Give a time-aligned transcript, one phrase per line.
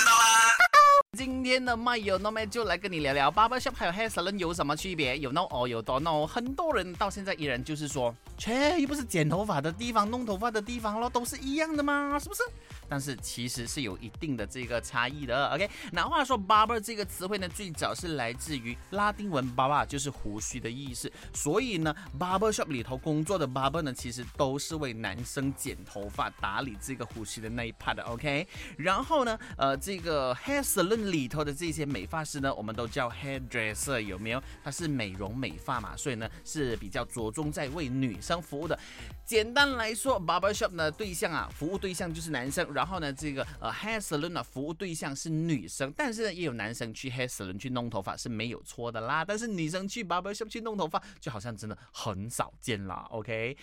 [1.51, 5.17] 天的麦有 no 麦就来跟你聊聊 barber shop 还有 hair salon 有什么区别？
[5.17, 6.25] 有 no 哦，有多 no。
[6.25, 12.17] 很多人到现在依然就是说，切，又不是剪头发的地方，弄头发的地方咯，都是一样的吗？
[12.17, 12.41] 是不是？
[12.87, 15.49] 但是其实是有一定的这个差异的。
[15.49, 21.11] OK，那话说 barber 这个词汇呢，最早是来自于拉丁文 barba，就是胡须的意思。
[21.33, 28.03] 所以呢，barber shop 里头工作的 barber 呢，其实都是为男生剪头发、打理这个胡须的那一 part 的。
[28.03, 34.41] OK，然后呢，呃，这个 hair salon 里头的这些美发师呢，我们都叫 hairdresser，有没有？
[34.63, 38.77] 它是美容美发嘛，所以呢是比较着重在为女生服务的。
[39.25, 49.23] 简单来说，barber shop 的对象啊，服务对象就是男生，然后呢，这个呃 hair salon 呢，服务对象是女生，但是呢，也有男生去 hair salon 去弄头发是没有错的啦。
[49.23, 53.07] 但是女生去 barber shop 去弄头发，就好像真的很少见啦。
[53.11, 53.55] OK。